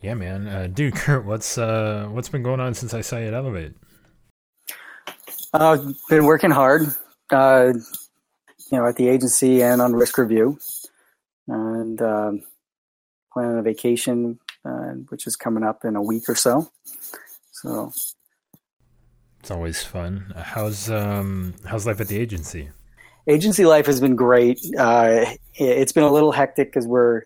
[0.00, 0.46] Yeah, man.
[0.46, 3.74] Uh, dude, Kurt, what's uh, what's been going on since I saw you at Elevate?
[5.52, 6.82] I've uh, been working hard,
[7.30, 7.72] uh,
[8.70, 10.58] you know, at the agency and on risk review,
[11.46, 12.42] and um,
[13.32, 16.70] planning a vacation, uh, which is coming up in a week or so.
[17.52, 17.92] So
[19.40, 20.32] it's always fun.
[20.36, 22.68] How's um, how's life at the agency?
[23.26, 24.60] Agency life has been great.
[24.78, 25.24] Uh,
[25.54, 27.22] it's been a little hectic because we're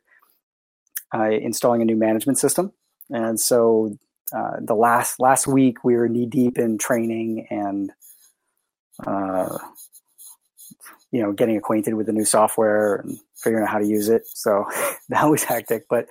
[1.14, 2.72] uh, installing a new management system,
[3.10, 3.96] and so
[4.34, 7.93] uh, the last last week we were knee deep in training and
[9.07, 9.58] uh,
[11.11, 14.22] you know getting acquainted with the new software and figuring out how to use it.
[14.26, 14.64] So
[15.08, 16.06] that was hectic, but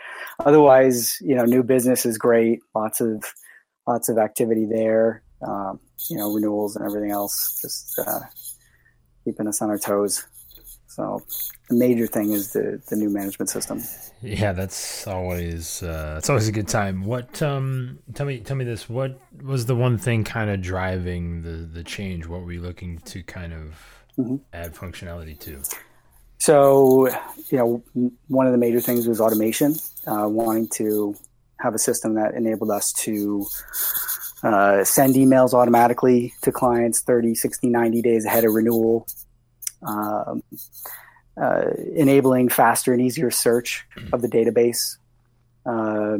[0.45, 2.59] otherwise, you know, new business is great.
[2.75, 3.23] Lots of
[3.87, 5.23] lots of activity there.
[5.45, 7.59] Um, you know, renewals and everything else.
[7.61, 8.19] Just uh,
[9.23, 10.25] keeping us on our toes.
[10.91, 11.23] So
[11.69, 13.81] the major thing is the the new management system.
[14.21, 17.05] Yeah, that's always uh, it's always a good time.
[17.05, 21.43] What um tell me tell me this, what was the one thing kind of driving
[21.43, 22.27] the the change?
[22.27, 23.63] What were you looking to kind of
[24.17, 24.35] mm-hmm.
[24.51, 25.61] add functionality to?
[26.39, 27.07] So,
[27.49, 27.83] you know,
[28.27, 29.75] one of the major things was automation,
[30.07, 31.15] uh, wanting to
[31.59, 33.45] have a system that enabled us to
[34.43, 39.07] uh, send emails automatically to clients 30, 60, 90 days ahead of renewal.
[39.83, 40.43] Um,
[41.41, 44.97] uh, enabling faster and easier search of the database,
[45.65, 46.17] uh,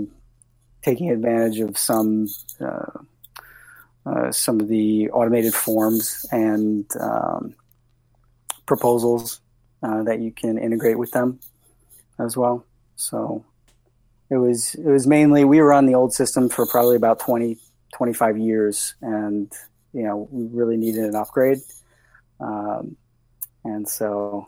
[0.81, 2.27] taking advantage of some
[2.59, 2.99] uh,
[4.05, 7.53] uh, some of the automated forms and um,
[8.65, 9.41] proposals
[9.83, 11.39] uh, that you can integrate with them
[12.19, 12.65] as well.
[12.95, 13.45] So
[14.29, 17.57] it was it was mainly we were on the old system for probably about 20
[17.93, 19.51] 25 years and
[19.93, 21.59] you know we really needed an upgrade
[22.39, 22.95] um,
[23.63, 24.47] and so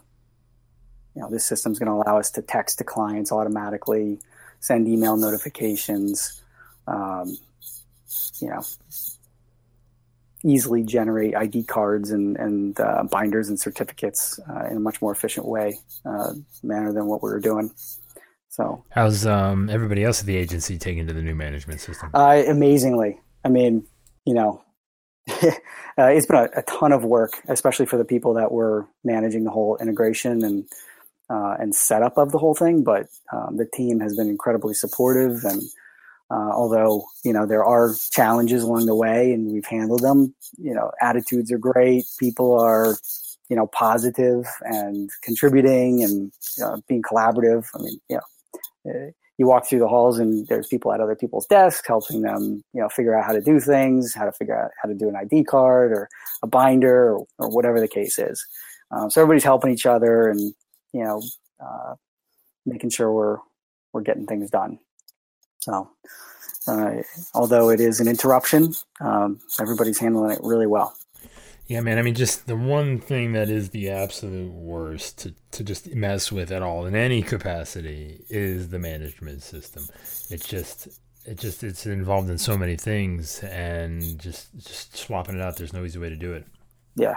[1.15, 4.19] you know, this system's going to allow us to text to clients automatically,
[4.59, 6.41] send email notifications,
[6.87, 7.37] um,
[8.39, 8.63] you know,
[10.43, 15.11] easily generate ID cards and, and uh, binders and certificates uh, in a much more
[15.11, 16.33] efficient way, uh,
[16.63, 17.71] manner than what we were doing.
[18.49, 22.11] So, how's um, everybody else at the agency taking to the new management system?
[22.13, 23.19] Uh, amazingly.
[23.43, 23.85] I mean,
[24.25, 24.63] you know,
[25.97, 29.43] uh, it's been a, a, ton of work, especially for the people that were managing
[29.43, 30.65] the whole integration and
[31.29, 32.83] uh, and setup of the whole thing.
[32.83, 35.61] But um, the team has been incredibly supportive, and
[36.31, 40.73] uh, although you know there are challenges along the way, and we've handled them, you
[40.73, 42.05] know, attitudes are great.
[42.19, 42.95] People are
[43.49, 46.31] you know positive and contributing and
[46.63, 47.65] uh, being collaborative.
[47.75, 48.19] I mean, you
[48.85, 49.13] know.
[49.37, 52.81] You walk through the halls and there's people at other people's desks helping them, you
[52.81, 55.15] know, figure out how to do things, how to figure out how to do an
[55.15, 56.07] ID card or
[56.43, 58.45] a binder or, or whatever the case is.
[58.91, 60.53] Um, so everybody's helping each other and
[60.93, 61.21] you know,
[61.59, 61.95] uh,
[62.65, 63.37] making sure we're
[63.91, 64.79] we're getting things done.
[65.59, 65.89] So,
[66.67, 66.95] uh,
[67.33, 70.95] although it is an interruption, um, everybody's handling it really well.
[71.67, 71.97] Yeah, man.
[71.97, 76.31] I mean, just the one thing that is the absolute worst to, to just mess
[76.31, 79.87] with at all in any capacity is the management system.
[80.29, 80.87] It's just
[81.25, 85.71] it just it's involved in so many things and just just swapping it out there's
[85.71, 86.45] no easy way to do it
[86.97, 87.15] yeah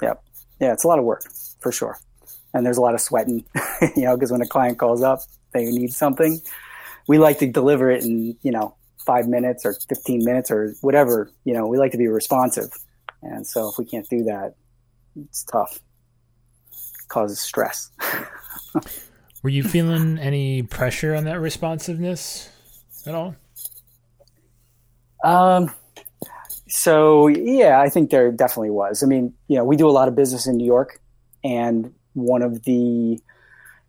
[0.00, 0.14] yeah
[0.60, 1.24] yeah it's a lot of work
[1.58, 1.98] for sure
[2.52, 3.44] and there's a lot of sweating,
[3.96, 5.20] you know, because when a client calls up,
[5.52, 6.40] they need something.
[7.06, 11.30] We like to deliver it in, you know, five minutes or 15 minutes or whatever,
[11.44, 12.70] you know, we like to be responsive.
[13.22, 14.54] And so if we can't do that,
[15.16, 15.80] it's tough.
[16.70, 17.90] It causes stress.
[19.42, 22.50] Were you feeling any pressure on that responsiveness
[23.06, 23.34] at all?
[25.24, 25.72] Um,
[26.68, 29.02] so yeah, I think there definitely was.
[29.02, 31.00] I mean, you know, we do a lot of business in New York
[31.42, 32.72] and one of the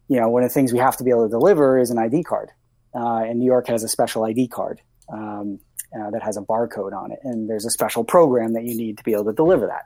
[0.08, 1.98] you know one of the things we have to be able to deliver is an
[1.98, 2.50] ID card,
[2.94, 4.82] uh, and New York has a special ID card
[5.12, 5.60] um,
[5.96, 8.98] uh, that has a barcode on it, and there's a special program that you need
[8.98, 9.86] to be able to deliver that.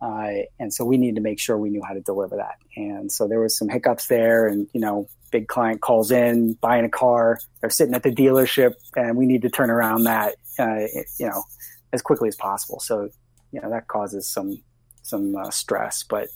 [0.00, 2.56] Uh, and so we need to make sure we knew how to deliver that.
[2.76, 6.84] And so there was some hiccups there, and you know, big client calls in, buying
[6.84, 10.80] a car, they're sitting at the dealership, and we need to turn around that, uh,
[11.18, 11.44] you know,
[11.92, 12.80] as quickly as possible.
[12.80, 13.10] So
[13.52, 14.62] you know that causes some
[15.02, 16.28] some uh, stress, but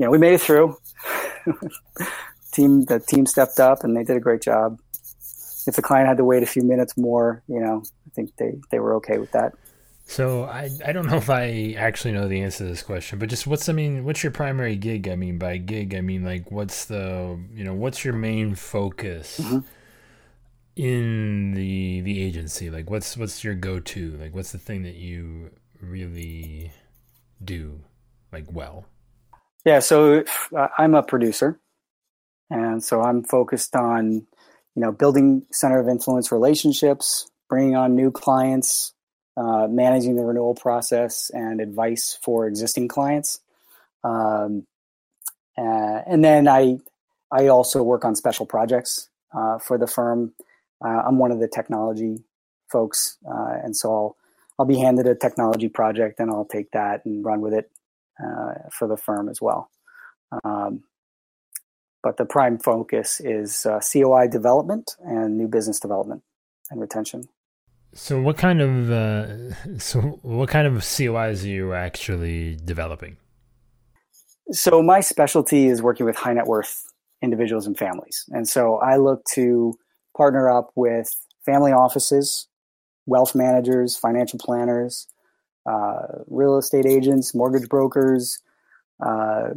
[0.00, 0.78] you know, we made it through.
[2.52, 4.78] team, the team stepped up and they did a great job.
[5.66, 7.82] If the client had to wait a few minutes more, you know,
[8.20, 9.54] think they, they were okay with that.
[10.06, 13.28] So I, I don't know if I actually know the answer to this question, but
[13.28, 15.08] just what's I mean, what's your primary gig?
[15.08, 19.38] I mean by gig, I mean like what's the you know what's your main focus
[19.40, 19.60] mm-hmm.
[20.74, 22.70] in the the agency?
[22.70, 24.16] Like what's what's your go to?
[24.16, 25.50] Like what's the thing that you
[25.80, 26.72] really
[27.44, 27.80] do
[28.32, 28.86] like well?
[29.64, 30.24] Yeah, so
[30.56, 31.60] uh, I'm a producer,
[32.48, 34.26] and so I'm focused on, you
[34.74, 38.94] know, building center of influence relationships, bringing on new clients,
[39.36, 43.40] uh, managing the renewal process, and advice for existing clients.
[44.04, 44.66] Um,
[45.58, 46.78] uh, and then I
[47.30, 50.32] I also work on special projects uh, for the firm.
[50.82, 52.24] Uh, I'm one of the technology
[52.72, 54.16] folks, uh, and so I'll
[54.58, 57.70] I'll be handed a technology project and I'll take that and run with it
[58.22, 59.70] uh, for the firm as well.
[60.44, 60.84] Um,
[62.02, 66.22] but the prime focus is COI development and new business development
[66.70, 67.28] and retention.
[67.92, 73.16] So, what kind of uh, so what kind of COIs are you actually developing?
[74.52, 76.84] So, my specialty is working with high net worth
[77.22, 79.74] individuals and families, and so I look to
[80.16, 81.10] partner up with
[81.44, 82.46] family offices,
[83.06, 85.08] wealth managers, financial planners,
[85.66, 88.38] uh, real estate agents, mortgage brokers,
[89.04, 89.50] uh,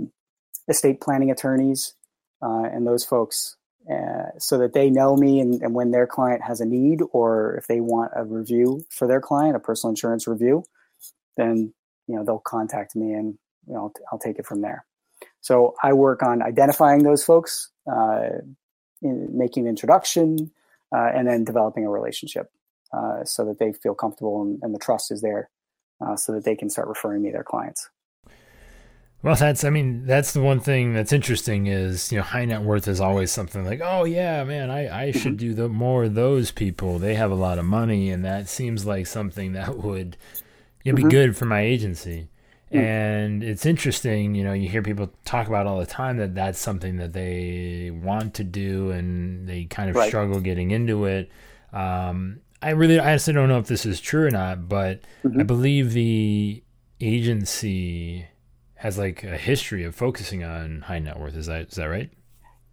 [0.67, 1.93] estate planning attorneys,
[2.41, 3.57] uh, and those folks
[3.91, 7.55] uh, so that they know me and, and, when their client has a need or
[7.57, 10.63] if they want a review for their client, a personal insurance review,
[11.35, 11.73] then
[12.07, 13.37] you know they'll contact me and
[13.67, 14.85] you know I'll, I'll take it from there.
[15.41, 18.29] So I work on identifying those folks, uh,
[19.01, 20.51] in making an introduction,
[20.95, 22.51] uh, and then developing a relationship
[22.93, 25.49] uh, so that they feel comfortable and, and the trust is there,
[25.99, 27.89] uh, so that they can start referring me their clients.
[29.23, 32.61] Well, that's I mean that's the one thing that's interesting is you know high net
[32.61, 36.13] worth is always something like oh yeah man I I should do the more of
[36.13, 40.17] those people they have a lot of money and that seems like something that would
[40.83, 41.09] you know, be mm-hmm.
[41.09, 42.27] good for my agency
[42.69, 42.77] mm.
[42.77, 46.59] and it's interesting you know you hear people talk about all the time that that's
[46.59, 50.09] something that they want to do and they kind of right.
[50.09, 51.31] struggle getting into it
[51.71, 55.39] um, I really I honestly don't know if this is true or not but mm-hmm.
[55.39, 56.61] I believe the
[56.99, 58.27] agency
[58.83, 61.37] has like a history of focusing on high net worth.
[61.37, 62.11] Is that is that right?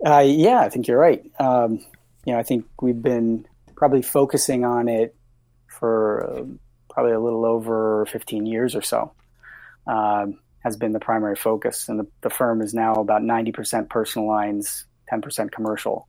[0.04, 1.22] Uh, yeah, I think you're right.
[1.38, 1.84] Um,
[2.24, 3.46] you know, I think we've been
[3.76, 5.14] probably focusing on it
[5.68, 6.42] for uh,
[6.92, 9.12] probably a little over 15 years or so.
[9.86, 14.26] Um, has been the primary focus, and the, the firm is now about 90% personal
[14.28, 16.08] lines, 10% commercial,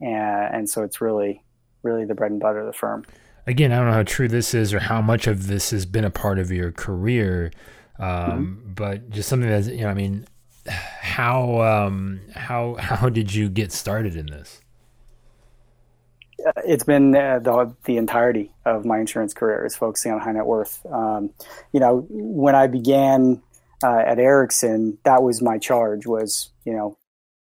[0.00, 1.42] and, and so it's really,
[1.82, 3.06] really the bread and butter of the firm.
[3.46, 6.04] Again, I don't know how true this is or how much of this has been
[6.04, 7.50] a part of your career,
[7.98, 8.72] um, mm-hmm.
[8.74, 10.26] but just something that's you know, I mean,
[10.66, 14.60] how um, how how did you get started in this?
[16.46, 20.32] Uh, it's been uh, the the entirety of my insurance career is focusing on high
[20.32, 20.84] net worth.
[20.90, 21.30] Um,
[21.72, 23.42] you know, when I began
[23.82, 26.96] uh, at Erickson, that was my charge was you know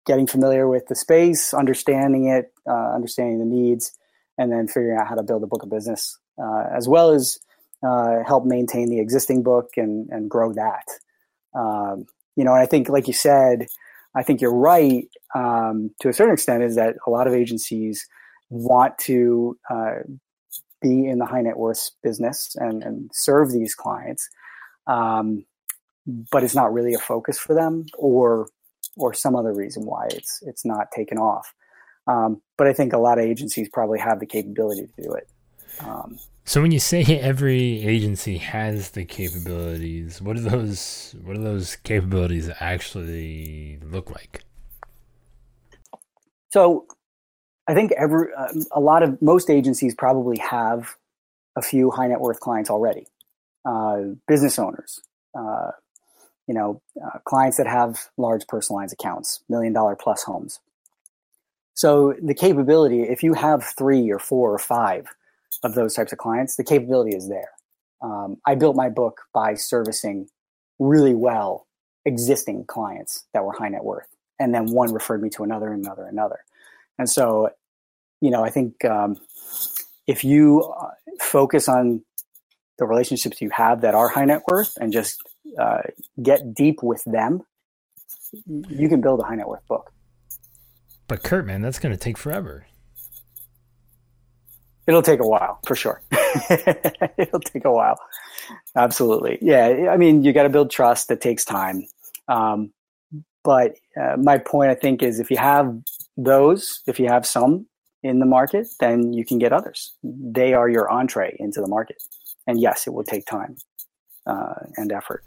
[0.06, 3.96] getting familiar with the space, understanding it, uh, understanding the needs,
[4.36, 7.38] and then figuring out how to build a book of business, uh, as well as
[7.82, 10.86] uh, help maintain the existing book and, and grow that.
[11.54, 12.06] Um,
[12.36, 13.66] you know, and I think, like you said,
[14.14, 16.62] I think you're right um, to a certain extent.
[16.62, 18.06] Is that a lot of agencies
[18.50, 19.96] want to uh,
[20.80, 24.28] be in the high net worth business and, and serve these clients,
[24.86, 25.44] um,
[26.30, 28.48] but it's not really a focus for them, or
[28.96, 31.52] or some other reason why it's it's not taken off.
[32.06, 35.28] Um, but I think a lot of agencies probably have the capability to do it.
[35.80, 41.42] Um, so when you say every agency has the capabilities, what do those what do
[41.42, 44.42] those capabilities actually look like?
[46.50, 46.86] So
[47.68, 50.96] I think every uh, a lot of most agencies probably have
[51.56, 53.06] a few high net worth clients already,
[53.64, 55.00] uh, business owners,
[55.38, 55.70] uh,
[56.48, 60.60] you know, uh, clients that have large personal lines accounts, million dollar plus homes.
[61.74, 65.06] So the capability, if you have three or four or five
[65.62, 67.50] of those types of clients, the capability is there.
[68.02, 70.28] Um, I built my book by servicing
[70.78, 71.66] really well
[72.04, 76.04] existing clients that were high net worth, and then one referred me to another, another,
[76.04, 76.40] another.
[76.98, 77.50] And so,
[78.20, 79.18] you know, I think um,
[80.06, 80.90] if you uh,
[81.20, 82.02] focus on
[82.78, 85.22] the relationships you have that are high net worth and just
[85.58, 85.82] uh,
[86.20, 87.42] get deep with them,
[88.68, 89.92] you can build a high net worth book.
[91.06, 92.66] But Kurt, man, that's going to take forever.
[94.86, 96.02] It'll take a while for sure.
[97.16, 97.98] It'll take a while.
[98.74, 99.38] Absolutely.
[99.40, 99.90] Yeah.
[99.90, 101.08] I mean, you got to build trust.
[101.08, 101.86] That takes time.
[102.28, 102.72] Um,
[103.44, 105.74] but uh, my point, I think, is if you have
[106.16, 107.66] those, if you have some
[108.02, 109.94] in the market, then you can get others.
[110.02, 112.02] They are your entree into the market.
[112.46, 113.56] And yes, it will take time
[114.26, 115.24] uh, and effort.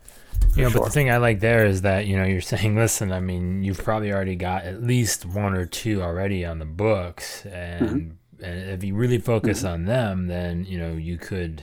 [0.55, 0.81] You know, sure.
[0.81, 3.63] but the thing I like there is that you know you're saying, listen, I mean,
[3.63, 8.11] you've probably already got at least one or two already on the books, and mm-hmm
[8.41, 9.67] and if you really focus mm-hmm.
[9.67, 11.61] on them, then you know you could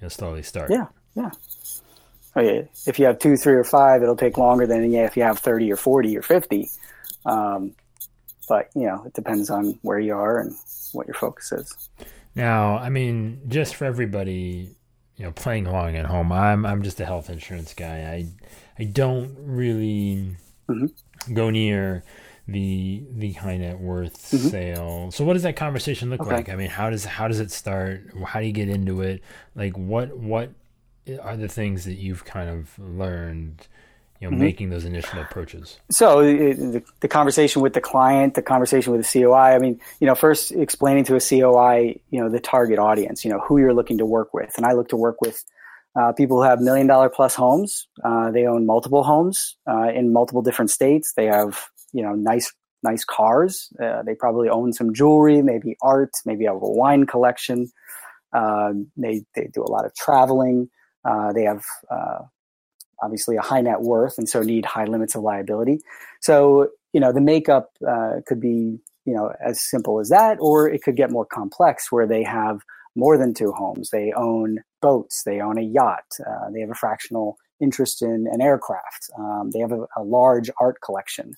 [0.00, 0.70] you know, slowly start.
[0.70, 1.30] Yeah, yeah.
[2.34, 2.62] Oh, yeah.
[2.86, 5.38] If you have two, three, or five, it'll take longer than yeah if you have
[5.38, 6.70] thirty or forty or fifty.
[7.24, 7.74] Um,
[8.48, 10.54] but you know, it depends on where you are and
[10.92, 11.88] what your focus is.
[12.34, 14.70] Now, I mean, just for everybody,
[15.16, 18.02] you know, playing along at home, I'm I'm just a health insurance guy.
[18.02, 18.26] I
[18.78, 20.36] I don't really
[20.68, 21.34] mm-hmm.
[21.34, 22.04] go near
[22.48, 24.48] the the high net worth mm-hmm.
[24.48, 25.10] sale.
[25.10, 26.36] So what does that conversation look okay.
[26.36, 26.48] like?
[26.48, 28.10] I mean, how does how does it start?
[28.24, 29.22] How do you get into it?
[29.54, 30.50] Like what what
[31.22, 33.66] are the things that you've kind of learned
[34.20, 34.44] you know mm-hmm.
[34.44, 39.22] making those initial approaches so the, the, conversation with the client the conversation with the
[39.22, 43.24] coi i mean you know first explaining to a coi you know the target audience
[43.24, 45.44] you know who you're looking to work with and i look to work with
[45.96, 50.12] uh, people who have million dollar plus homes uh, they own multiple homes uh, in
[50.12, 53.68] multiple different states they have you know nice nice cars.
[53.82, 57.68] Uh, they probably own some jewelry maybe art maybe have a wine collection.
[58.32, 60.68] Uh, they, they do a lot of traveling.
[61.08, 61.62] Uh, they have
[63.02, 65.78] obviously a high net worth and so need high limits of liability.
[66.20, 70.68] So, you know, the makeup uh, could be, you know, as simple as that, or
[70.68, 72.60] it could get more complex where they have
[72.94, 73.90] more than two homes.
[73.90, 78.40] They own boats, they own a yacht, uh, they have a fractional interest in an
[78.40, 81.32] aircraft, um, they have a, a, large art collection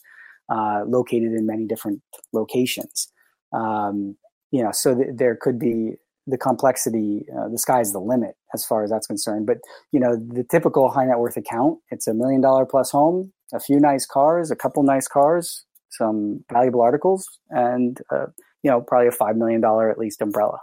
[0.48, 2.02] uh, located in many different
[2.32, 3.08] locations.
[3.52, 4.16] Um,
[4.50, 8.64] you know, so th- there could be the complexity, uh, the sky's the limit as
[8.64, 9.46] far as that's concerned.
[9.46, 9.58] But
[9.92, 13.60] you know, the typical high net worth account, it's a million dollar plus home, a
[13.60, 18.26] few nice cars, a couple nice cars, some valuable articles, and uh,
[18.62, 20.58] you know, probably a five million dollar at least umbrella.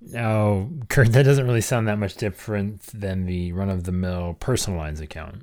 [0.00, 4.36] Now, Kurt, that doesn't really sound that much different than the run of the mill
[4.38, 5.42] personal lines account.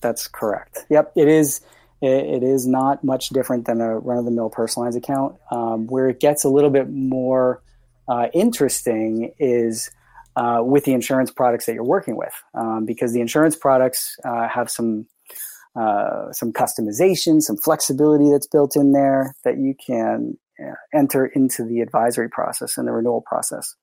[0.00, 0.84] That's correct.
[0.90, 1.60] Yep, it is.
[2.00, 5.36] It is not much different than a run of the mill personal lines account.
[5.50, 7.60] Um, where it gets a little bit more
[8.08, 9.90] uh, interesting is
[10.36, 14.46] uh, with the insurance products that you're working with, um, because the insurance products uh,
[14.46, 15.06] have some
[15.74, 21.64] uh, some customization, some flexibility that's built in there that you can uh, enter into
[21.64, 23.74] the advisory process and the renewal process.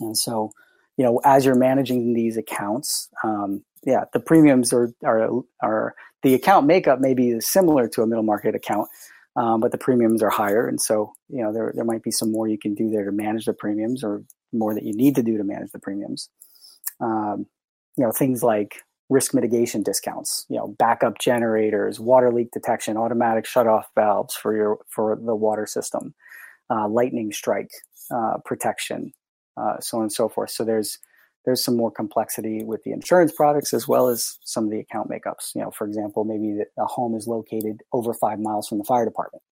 [0.00, 0.50] And so,
[0.96, 5.30] you know, as you're managing these accounts, um, yeah, the premiums are are
[5.62, 8.88] are the account makeup may be similar to a middle market account,
[9.36, 12.32] um, but the premiums are higher, and so you know there there might be some
[12.32, 15.22] more you can do there to manage the premiums, or more that you need to
[15.22, 16.28] do to manage the premiums.
[17.00, 17.46] Um,
[17.96, 23.44] you know things like risk mitigation discounts, you know backup generators, water leak detection, automatic
[23.44, 26.14] shutoff valves for your for the water system,
[26.70, 27.70] uh, lightning strike
[28.14, 29.12] uh, protection,
[29.56, 30.50] uh, so on and so forth.
[30.50, 30.98] So there's
[31.44, 35.08] there's some more complexity with the insurance products as well as some of the account
[35.10, 35.54] makeups.
[35.54, 39.04] You know, for example, maybe a home is located over five miles from the fire
[39.04, 39.42] department,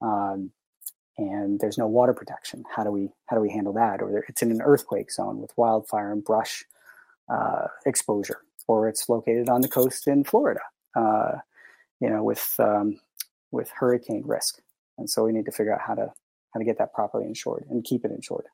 [0.00, 0.50] um,
[1.18, 2.64] and there's no water protection.
[2.74, 4.02] How do we how do we handle that?
[4.02, 6.64] Or it's in an earthquake zone with wildfire and brush
[7.28, 10.60] uh, exposure, or it's located on the coast in Florida.
[10.94, 11.38] Uh,
[12.00, 13.00] you know, with um,
[13.50, 14.60] with hurricane risk,
[14.98, 16.12] and so we need to figure out how to
[16.52, 18.46] how to get that properly insured and keep it insured.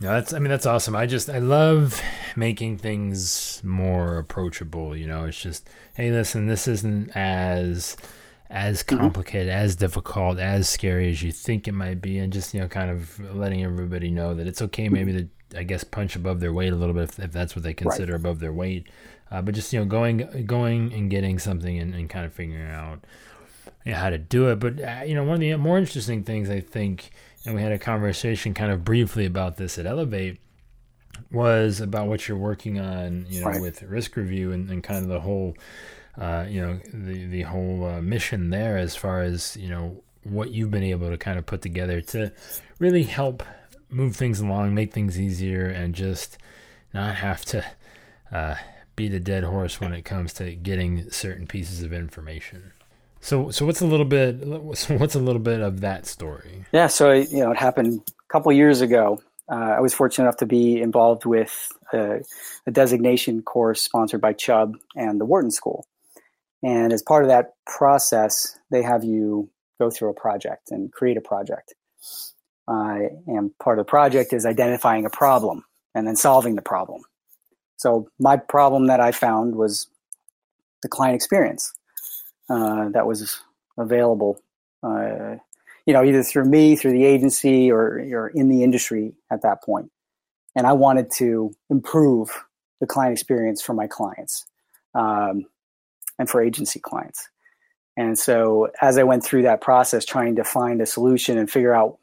[0.00, 0.96] No, that's I mean that's awesome.
[0.96, 2.00] I just I love
[2.34, 5.24] making things more approachable, you know.
[5.24, 7.96] It's just hey, listen, this isn't as
[8.48, 8.98] as mm-hmm.
[8.98, 9.64] complicated, mm-hmm.
[9.64, 12.90] as difficult, as scary as you think it might be and just, you know, kind
[12.90, 16.72] of letting everybody know that it's okay maybe to I guess punch above their weight
[16.72, 18.20] a little bit if, if that's what they consider right.
[18.20, 18.88] above their weight.
[19.30, 22.70] Uh, but just, you know, going going and getting something and, and kind of figuring
[22.70, 23.04] out
[23.84, 24.56] you know, how to do it.
[24.56, 27.10] But uh, you know, one of the more interesting things I think
[27.44, 30.40] and we had a conversation kind of briefly about this at Elevate
[31.30, 33.60] was about what you're working on, you know, right.
[33.60, 35.54] with risk review and, and, kind of the whole,
[36.18, 40.50] uh, you know, the the whole uh, mission there as far as you know what
[40.50, 42.32] you've been able to kind of put together to
[42.78, 43.42] really help
[43.88, 46.38] move things along, make things easier, and just
[46.92, 47.64] not have to
[48.32, 48.54] uh,
[48.96, 52.72] beat a dead horse when it comes to getting certain pieces of information.
[53.20, 54.36] So, so what's a little bit?
[54.46, 56.64] What's a little bit of that story?
[56.72, 59.22] Yeah, so you know, it happened a couple years ago.
[59.50, 62.20] Uh, I was fortunate enough to be involved with a,
[62.66, 65.86] a, designation course sponsored by Chubb and the Wharton School.
[66.62, 69.50] And as part of that process, they have you
[69.80, 71.74] go through a project and create a project.
[72.68, 77.02] Uh, and part of the project is identifying a problem and then solving the problem.
[77.76, 79.88] So my problem that I found was
[80.82, 81.72] the client experience
[82.50, 83.40] that was
[83.78, 84.42] available.
[84.82, 85.36] Uh,
[85.86, 89.62] you know, either through me, through the agency, or you're in the industry at that
[89.62, 89.90] point.
[90.54, 92.30] And I wanted to improve
[92.80, 94.46] the client experience for my clients
[94.94, 95.46] um,
[96.18, 97.28] and for agency clients.
[97.96, 101.74] And so, as I went through that process, trying to find a solution and figure
[101.74, 101.98] out,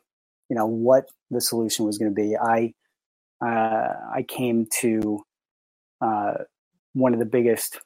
[0.50, 2.74] you know, what the solution was going to be, I
[3.44, 5.20] uh, I came to
[6.02, 6.34] uh,
[6.94, 7.80] one of the biggest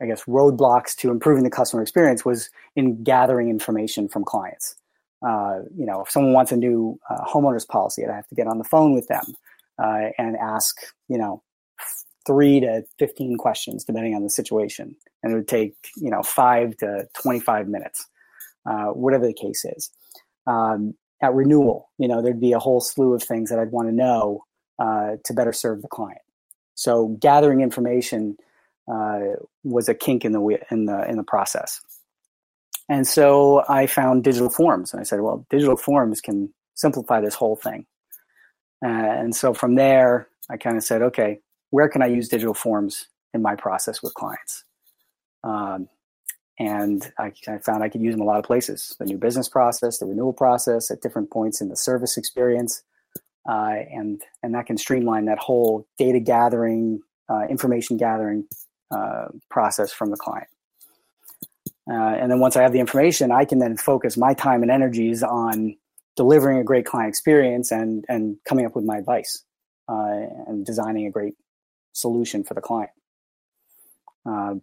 [0.00, 4.76] I guess, roadblocks to improving the customer experience was in gathering information from clients.
[5.26, 8.46] Uh, you know, if someone wants a new uh, homeowner's policy, I have to get
[8.46, 9.24] on the phone with them
[9.82, 10.76] uh, and ask,
[11.08, 11.42] you know,
[12.26, 14.94] three to 15 questions, depending on the situation.
[15.22, 18.06] And it would take, you know, five to 25 minutes,
[18.66, 19.90] uh, whatever the case is.
[20.46, 23.88] Um, at renewal, you know, there'd be a whole slew of things that I'd want
[23.88, 24.44] to know
[24.78, 26.20] uh, to better serve the client.
[26.74, 28.36] So gathering information
[29.64, 31.80] was a kink in the in the in the process.
[32.88, 37.34] And so I found digital forms, and I said, well, digital forms can simplify this
[37.34, 37.84] whole thing.
[38.84, 41.40] Uh, and so from there, I kind of said, okay,
[41.70, 44.64] where can I use digital forms in my process with clients?
[45.44, 45.88] Um,
[46.58, 49.48] and I, I, found I could use them a lot of places the new business
[49.48, 52.82] process, the renewal process, at different points in the service experience.
[53.48, 58.44] Uh, and, and that can streamline that whole data gathering, uh, information gathering
[58.90, 60.48] uh, process from the client.
[61.90, 64.70] Uh, and then once I have the information, I can then focus my time and
[64.70, 65.74] energies on
[66.16, 69.44] delivering a great client experience and, and coming up with my advice
[69.88, 71.34] uh, and designing a great
[71.92, 72.90] solution for the client.
[74.28, 74.54] Uh,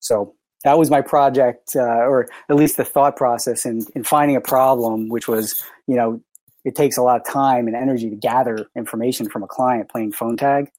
[0.00, 0.34] so
[0.64, 4.40] that was my project, uh, or at least the thought process in, in finding a
[4.40, 6.20] problem, which was, you know,
[6.64, 10.12] it takes a lot of time and energy to gather information from a client playing
[10.12, 10.70] phone tag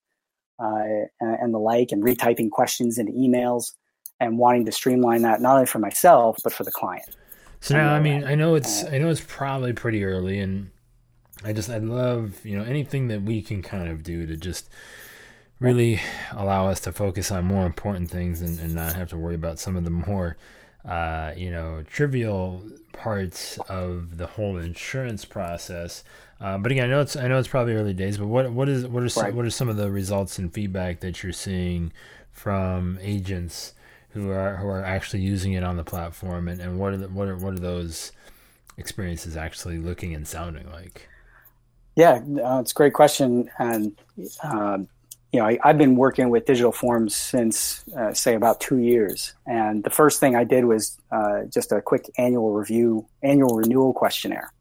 [0.60, 3.74] uh, and, the like, and retyping questions into emails
[4.20, 7.16] and wanting to streamline that not only for myself but for the client.
[7.60, 10.70] So now, I mean, I know it's I know it's probably pretty early, and
[11.44, 14.70] I just I love you know anything that we can kind of do to just
[15.60, 16.00] really
[16.32, 19.58] allow us to focus on more important things and, and not have to worry about
[19.58, 20.38] some of the more
[20.86, 26.04] uh, you know trivial parts of the whole insurance process.
[26.39, 28.70] Uh, but again, I know it's I know it's probably early days, but what what
[28.70, 29.34] is what are some, right.
[29.34, 31.91] what are some of the results and feedback that you're seeing
[32.32, 33.74] from agents
[34.10, 37.10] who are who are actually using it on the platform, and, and what are the,
[37.10, 38.12] what are what are those
[38.77, 41.10] experiences actually looking and sounding like?
[41.96, 44.00] Yeah, uh, it's a great question, and
[44.44, 44.77] uh,
[45.32, 49.34] you know I, have been working with digital forms since uh, say about two years,
[49.47, 53.93] and the first thing I did was uh, just a quick annual review, annual renewal
[53.93, 54.54] questionnaire.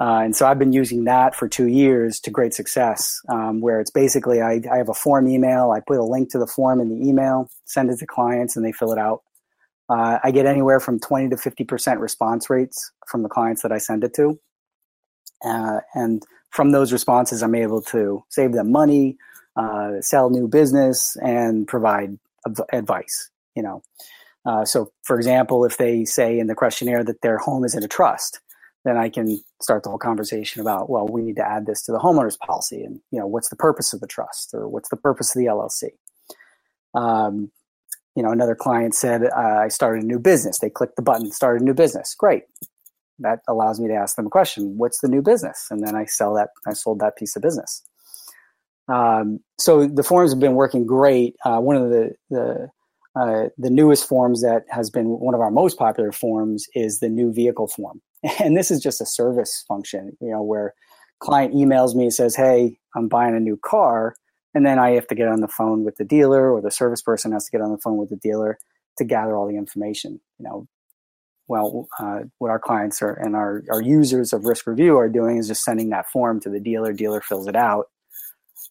[0.00, 3.80] Uh, and so I've been using that for two years to great success, um, where
[3.80, 6.80] it's basically I, I, have a form email, I put a link to the form
[6.80, 9.22] in the email, send it to clients, and they fill it out.
[9.88, 13.78] Uh, I get anywhere from 20 to 50% response rates from the clients that I
[13.78, 14.38] send it to.
[15.44, 19.16] Uh, and from those responses, I'm able to save them money,
[19.56, 22.18] uh, sell new business, and provide
[22.72, 23.30] advice.
[23.56, 23.82] You know,
[24.46, 27.82] uh, so for example, if they say in the questionnaire that their home is in
[27.82, 28.40] a trust,
[28.84, 31.92] then I can start the whole conversation about, well, we need to add this to
[31.92, 34.96] the homeowner's policy, and you know, what's the purpose of the trust, or what's the
[34.96, 35.90] purpose of the LLC.
[36.94, 37.50] Um,
[38.16, 40.58] you know, another client said, uh, I started a new business.
[40.58, 42.14] They clicked the button, started a new business.
[42.18, 42.44] Great.
[43.20, 44.76] That allows me to ask them a question.
[44.76, 45.66] What's the new business?
[45.70, 46.48] And then I sell that.
[46.66, 47.82] I sold that piece of business.
[48.88, 51.36] Um, so the forms have been working great.
[51.44, 52.70] Uh, one of the the
[53.14, 57.08] uh, the newest forms that has been one of our most popular forms is the
[57.08, 58.00] new vehicle form.
[58.40, 60.74] And this is just a service function, you know, where
[61.20, 64.16] client emails me and says, Hey, I'm buying a new car.
[64.54, 67.02] And then I have to get on the phone with the dealer or the service
[67.02, 68.58] person has to get on the phone with the dealer
[68.96, 70.20] to gather all the information.
[70.38, 70.68] You know,
[71.48, 75.38] well, uh, what our clients are and our, our users of risk review are doing
[75.38, 76.92] is just sending that form to the dealer.
[76.92, 77.86] Dealer fills it out,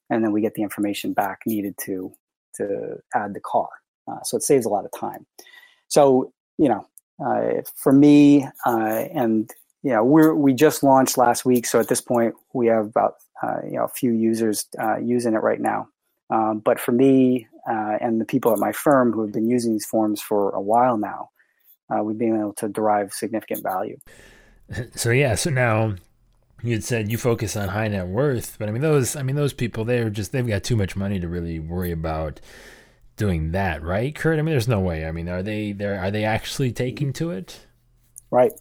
[0.10, 2.14] and then we get the information back needed to
[2.56, 3.70] to add the car.
[4.10, 5.26] Uh, so it saves a lot of time.
[5.88, 6.88] So you know,
[7.76, 9.52] for me, uh, and
[9.84, 13.16] you know, we we just launched last week, so at this point we have about
[13.44, 15.88] uh, you know a few users uh, using it right now.
[16.30, 19.72] Um, but for me uh, and the people at my firm who have been using
[19.72, 21.30] these forms for a while now,
[22.04, 23.98] we've been able to derive significant value.
[24.96, 25.96] So yeah, so now
[26.62, 29.38] you had said you focus on high net worth, but I mean those I mean
[29.38, 32.42] those people they're just they've got too much money to really worry about
[33.18, 34.40] doing that, right, Kurt?
[34.40, 35.06] I mean, there's no way.
[35.06, 36.00] I mean, are they there?
[36.00, 37.66] Are they actually taking to it?
[38.32, 38.52] Right.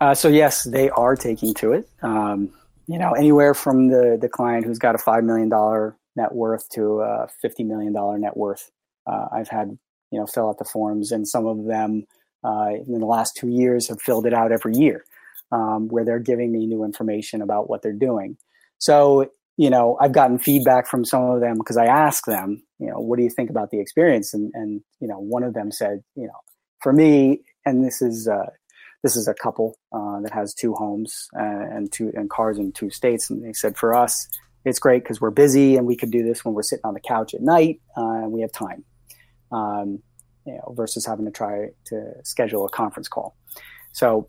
[0.00, 1.88] Uh, so yes, they are taking to it.
[2.02, 2.50] Um,
[2.86, 6.68] you know, anywhere from the the client who's got a five million dollar net worth
[6.70, 8.70] to a fifty million dollar net worth.
[9.06, 9.78] Uh, I've had
[10.10, 12.04] you know fill out the forms, and some of them
[12.42, 15.04] uh, in the last two years have filled it out every year,
[15.52, 18.36] um, where they're giving me new information about what they're doing.
[18.78, 22.88] So you know, I've gotten feedback from some of them because I asked them, you
[22.88, 24.34] know, what do you think about the experience?
[24.34, 26.40] And, and, you know, one of them said, you know,
[26.80, 28.50] for me, and this is, uh,
[29.02, 32.72] this is a couple uh, that has two homes uh, and two and cars in
[32.72, 33.30] two states.
[33.30, 34.26] And they said, for us,
[34.64, 37.00] it's great because we're busy and we could do this when we're sitting on the
[37.00, 38.84] couch at night uh, and we have time.
[39.52, 40.02] Um,
[40.46, 43.36] you know, versus having to try to schedule a conference call.
[43.92, 44.28] So,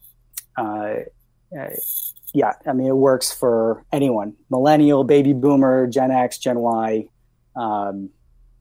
[0.58, 1.00] uh,
[1.58, 1.70] uh,
[2.36, 7.08] yeah, I mean, it works for anyone: millennial, baby boomer, Gen X, Gen Y.
[7.56, 8.10] Um,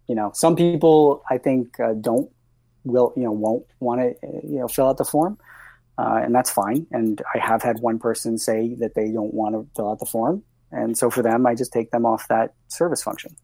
[0.08, 2.30] you know, some people I think uh, don't
[2.84, 5.38] will you know won't want to you know fill out the form,
[5.98, 6.86] uh, and that's fine.
[6.92, 10.06] And I have had one person say that they don't want to fill out the
[10.06, 13.34] form, and so for them, I just take them off that service function.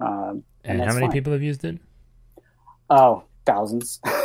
[0.00, 1.12] Um, and, and how many fine.
[1.12, 1.78] people have used it?
[2.88, 4.00] Oh, thousands.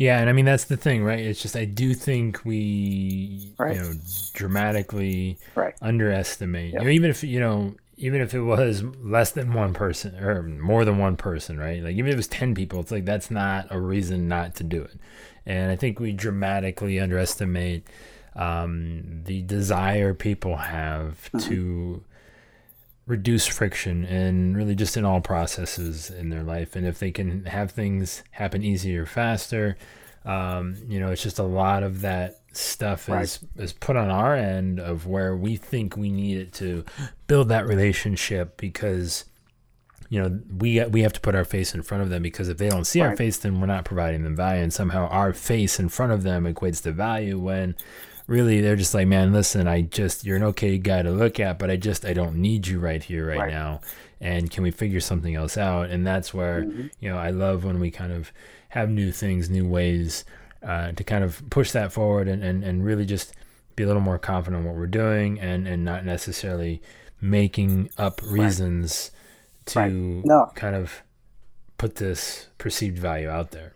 [0.00, 1.18] yeah, and I mean that's the thing, right?
[1.18, 3.76] It's just I do think we right.
[3.76, 3.92] you know
[4.32, 5.74] dramatically right.
[5.82, 6.72] underestimate.
[6.72, 6.80] Yep.
[6.80, 10.42] You know, even if you know even if it was less than one person or
[10.42, 11.82] more than one person, right?
[11.82, 14.64] Like even if it was 10 people, it's like that's not a reason not to
[14.64, 14.98] do it.
[15.44, 17.86] And I think we dramatically underestimate
[18.34, 21.50] um, the desire people have mm-hmm.
[21.50, 22.04] to
[23.10, 26.76] reduce friction and really just in all processes in their life.
[26.76, 29.76] And if they can have things happen easier, faster,
[30.24, 33.22] um, you know, it's just a lot of that stuff right.
[33.22, 36.84] is is put on our end of where we think we need it to
[37.26, 39.24] build that relationship because
[40.08, 42.58] you know we we have to put our face in front of them because if
[42.58, 43.10] they don't see right.
[43.10, 46.24] our face then we're not providing them value and somehow our face in front of
[46.24, 47.76] them equates to value when
[48.30, 51.58] really they're just like man listen i just you're an okay guy to look at
[51.58, 53.50] but i just i don't need you right here right, right.
[53.50, 53.80] now
[54.20, 56.86] and can we figure something else out and that's where mm-hmm.
[57.00, 58.32] you know i love when we kind of
[58.70, 60.24] have new things, new ways
[60.62, 63.34] uh, to kind of push that forward and, and, and really just
[63.76, 66.80] be a little more confident in what we're doing and, and not necessarily
[67.20, 69.10] making up reasons
[69.74, 69.88] right.
[69.88, 70.24] to right.
[70.24, 70.50] No.
[70.54, 71.02] kind of
[71.78, 73.74] put this perceived value out there.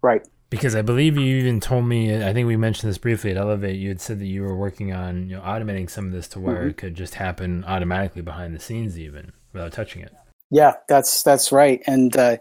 [0.00, 0.26] Right.
[0.54, 3.76] Because I believe you even told me, I think we mentioned this briefly at Elevate.
[3.76, 6.40] You had said that you were working on you know, automating some of this to
[6.40, 6.68] where mm-hmm.
[6.68, 10.14] it could just happen automatically behind the scenes, even without touching it.
[10.50, 11.82] Yeah, that's that's right.
[11.88, 12.36] And uh,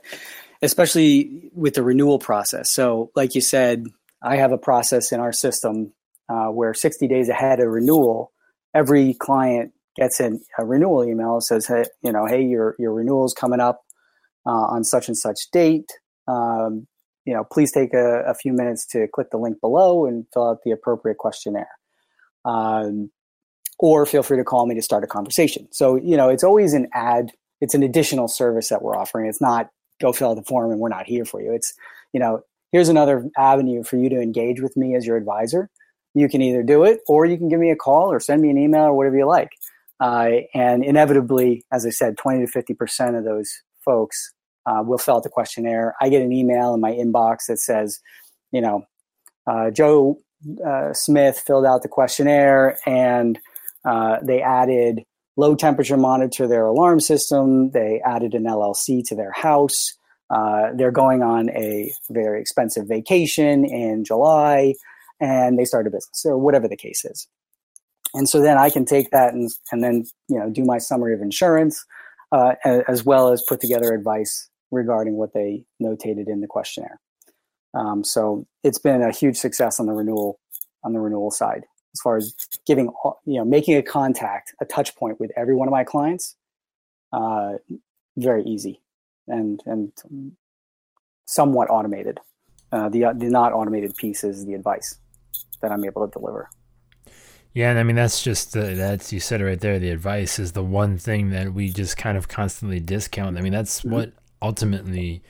[0.61, 2.69] especially with the renewal process.
[2.69, 3.85] So, like you said,
[4.21, 5.93] I have a process in our system
[6.29, 8.31] uh, where 60 days ahead of renewal,
[8.75, 12.93] every client gets an, a renewal email that says, "Hey, you know, hey, your your
[12.93, 13.81] renewal is coming up
[14.45, 15.91] uh, on such and such date.
[16.27, 16.87] Um,
[17.25, 20.49] you know, please take a, a, few minutes to click the link below and fill
[20.49, 21.69] out the appropriate questionnaire."
[22.45, 23.11] Um,
[23.79, 25.67] or feel free to call me to start a conversation.
[25.71, 27.31] So, you know, it's always an ad,
[27.61, 29.27] it's an additional service that we're offering.
[29.27, 29.69] It's not
[30.01, 31.51] go fill out the form and we're not here for you.
[31.53, 31.73] It's,
[32.13, 35.69] you know, here's another avenue for you to engage with me as your advisor.
[36.13, 38.49] You can either do it or you can give me a call or send me
[38.49, 39.49] an email or whatever you like.
[39.99, 43.51] Uh, and inevitably, as I said, 20 to 50% of those
[43.83, 44.33] folks
[44.65, 45.95] uh, will fill out the questionnaire.
[46.01, 47.99] I get an email in my inbox that says,
[48.51, 48.85] you know,
[49.47, 50.19] uh, Joe
[50.65, 53.39] uh, Smith filled out the questionnaire and
[53.85, 55.03] uh, they added
[55.35, 57.71] low temperature monitor their alarm system.
[57.71, 59.93] They added an LLC to their house.
[60.29, 64.75] Uh, they're going on a very expensive vacation in July
[65.19, 67.27] and they start a business or whatever the case is.
[68.13, 71.13] And so then I can take that and, and then, you know, do my summary
[71.13, 71.83] of insurance,
[72.31, 76.99] uh, as well as put together advice regarding what they notated in the questionnaire.
[77.73, 80.39] Um, so it's been a huge success on the renewal,
[80.83, 82.33] on the renewal side as far as
[82.65, 82.91] giving
[83.25, 86.35] you know making a contact a touch point with every one of my clients
[87.11, 87.53] uh,
[88.17, 88.81] very easy
[89.27, 89.91] and and
[91.25, 92.19] somewhat automated
[92.71, 94.97] uh, the the not automated piece is the advice
[95.61, 96.49] that i'm able to deliver
[97.55, 99.77] yeah, and I mean that's just the, that's you said it right there.
[99.77, 103.37] The advice is the one thing that we just kind of constantly discount.
[103.37, 103.91] I mean that's mm-hmm.
[103.91, 105.23] what ultimately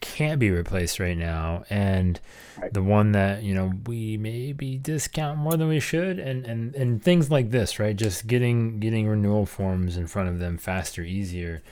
[0.00, 2.20] can't be replaced right now and
[2.60, 2.72] right.
[2.72, 7.02] the one that you know we maybe discount more than we should and and and
[7.02, 11.62] things like this right just getting getting renewal forms in front of them faster easier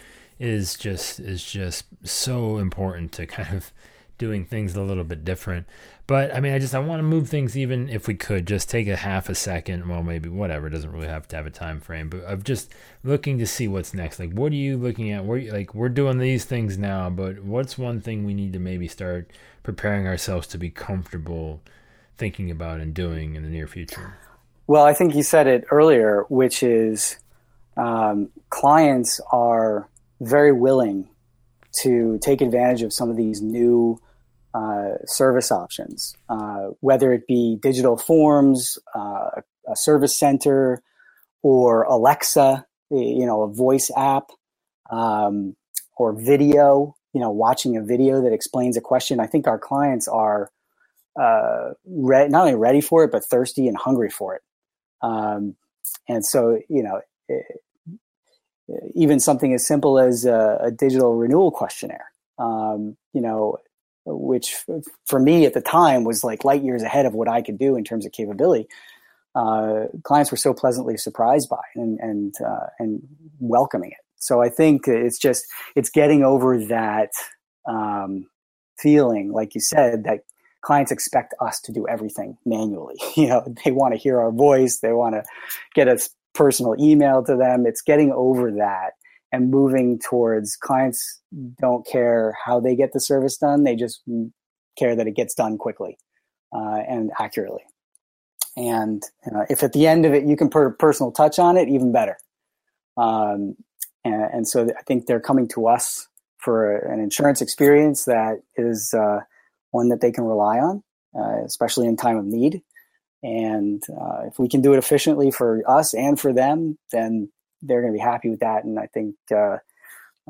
[0.41, 3.73] is just is just so important to kind of
[4.19, 5.67] doing things a little bit different.
[6.07, 8.71] But I mean, I just I want to move things even if we could just
[8.71, 9.89] take a half a second.
[9.89, 10.69] Well, maybe whatever.
[10.69, 13.69] It doesn't really have to have a time frame, but of just looking to see
[13.69, 14.19] what's next.
[14.19, 15.27] Like, what are you looking at?
[15.27, 19.31] Like we're doing these things now, but what's one thing we need to maybe start
[19.63, 21.61] preparing ourselves to be comfortable
[22.17, 24.15] thinking about and doing in the near future?
[24.67, 27.19] Well, I think you said it earlier, which is
[27.77, 29.89] um, clients are
[30.21, 31.09] very willing
[31.81, 34.01] to take advantage of some of these new
[34.57, 39.29] uh, service options, uh, whether it be digital forms, uh,
[39.69, 40.83] a service center,
[41.43, 44.29] or Alexa, you know, a voice app,
[44.91, 45.57] um,
[45.99, 49.21] or video, you know, watching a video that explains a question.
[49.21, 50.51] I think our clients are
[51.21, 54.43] uh, re- not only ready for it, but thirsty and hungry for it.
[55.03, 55.57] Um,
[56.09, 57.45] and so, you know, it,
[58.95, 62.07] even something as simple as a, a digital renewal questionnaire.
[62.39, 63.59] Um, you know,
[64.07, 64.57] which
[65.07, 67.77] for me at the time was like light years ahead of what I could do
[67.77, 68.69] in terms of capability.
[69.35, 73.03] Uh, clients were so pleasantly surprised by and and uh, and
[73.39, 73.99] welcoming it.
[74.17, 77.11] So I think it's just it's getting over that
[77.69, 78.29] um,
[78.79, 80.21] feeling, like you said, that
[80.63, 82.97] clients expect us to do everything manually.
[83.17, 85.25] You know, they want to hear our voice, they want to
[85.75, 85.99] get a
[86.35, 87.67] personal email to them.
[87.67, 88.93] It's getting over that
[89.37, 91.21] and moving towards clients
[91.61, 94.03] don't care how they get the service done; they just
[94.79, 95.99] care that it gets done quickly
[96.55, 97.63] uh, and accurately.
[98.57, 101.59] And uh, if at the end of it you can put a personal touch on
[101.59, 102.17] it, even better.
[102.97, 103.57] Um,
[104.05, 108.95] and, and, so I think they're coming to us for an insurance experience that is
[108.95, 109.21] uh,
[109.73, 110.83] one that they can rely on,
[111.15, 112.63] uh, especially in time of need.
[113.23, 117.31] And uh, if we can do it efficiently for us and for them, then
[117.63, 118.65] they're going to be happy with that.
[118.65, 119.59] And I think uh,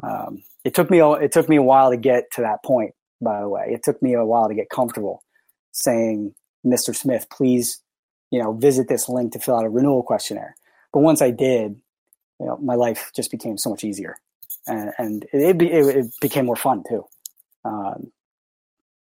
[0.02, 2.94] um, it took me it took me a while to get to that point.
[3.20, 5.22] By the way, it took me a while to get comfortable
[5.72, 6.34] saying,
[6.64, 6.94] "Mr.
[6.94, 7.82] Smith, please
[8.30, 10.56] you know, visit this link to fill out a renewal questionnaire.
[10.92, 11.80] But once I did,
[12.40, 14.16] you know, my life just became so much easier,
[14.66, 17.04] and, and it, it, it became more fun too.
[17.64, 18.12] Um,